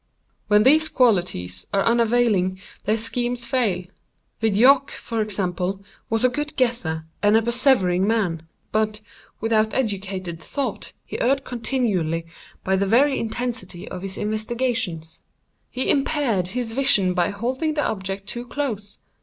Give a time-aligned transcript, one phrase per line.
[0.47, 3.85] When these qualities are unavailing, their schemes fail.
[4.41, 8.47] Vidocq, for example, was a good guesser and a persevering man.
[8.71, 9.01] But,
[9.41, 12.25] without educated thought, he erred continually
[12.63, 15.21] by the very intensity of his investigations.
[15.69, 19.01] He impaired his vision by holding the object too close.